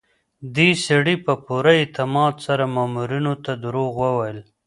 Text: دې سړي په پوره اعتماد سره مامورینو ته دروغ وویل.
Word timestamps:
دې 0.55 0.69
سړي 0.87 1.15
په 1.25 1.33
پوره 1.45 1.71
اعتماد 1.81 2.33
سره 2.47 2.63
مامورینو 2.75 3.33
ته 3.43 3.51
دروغ 3.63 3.91
وویل. 4.03 4.39